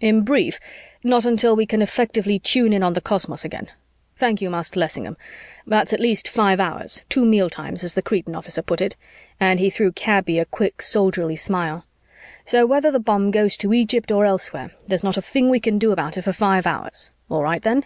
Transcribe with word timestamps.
"In 0.00 0.20
brief, 0.22 0.60
not 1.02 1.24
until 1.24 1.56
we 1.56 1.66
can 1.66 1.82
effectively 1.82 2.38
tune 2.38 2.72
in 2.72 2.84
on 2.84 2.92
the 2.92 3.00
cosmos 3.00 3.44
again. 3.44 3.66
Thank 4.14 4.40
you, 4.40 4.48
Master 4.48 4.78
Lessingham. 4.78 5.16
That's 5.66 5.92
at 5.92 5.98
least 5.98 6.28
five 6.28 6.60
hours 6.60 7.02
two 7.08 7.24
mealtimes, 7.24 7.82
as 7.82 7.94
the 7.94 8.00
Cretan 8.00 8.36
officer 8.36 8.62
put 8.62 8.80
it," 8.80 8.94
and 9.40 9.58
he 9.58 9.68
threw 9.68 9.90
Kaby 9.90 10.38
a 10.38 10.44
quick 10.44 10.80
soldierly 10.80 11.34
smile. 11.34 11.86
"So, 12.44 12.66
whether 12.66 12.92
the 12.92 13.00
bomb 13.00 13.32
goes 13.32 13.56
to 13.56 13.74
Egypt 13.74 14.12
or 14.12 14.24
elsewhere, 14.24 14.70
there's 14.86 15.02
not 15.02 15.16
a 15.16 15.22
thing 15.22 15.50
we 15.50 15.58
can 15.58 15.76
do 15.76 15.90
about 15.90 16.16
it 16.16 16.22
for 16.22 16.32
five 16.32 16.68
hours. 16.68 17.10
All 17.28 17.42
right 17.42 17.60
then!" 17.60 17.84